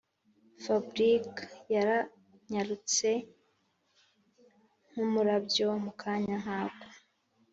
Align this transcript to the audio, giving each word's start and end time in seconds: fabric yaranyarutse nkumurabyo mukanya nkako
fabric 0.63 1.29
yaranyarutse 1.73 3.09
nkumurabyo 4.89 5.67
mukanya 5.83 6.35
nkako 6.43 6.87